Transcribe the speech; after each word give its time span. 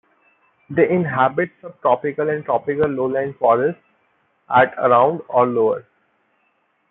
They 0.67 0.89
inhabit 0.89 1.51
sub-tropical 1.61 2.27
and 2.31 2.43
tropical 2.43 2.87
lowland 2.87 3.35
forests 3.37 3.83
at 4.49 4.73
around 4.79 5.21
or 5.29 5.45
lower. 5.45 5.85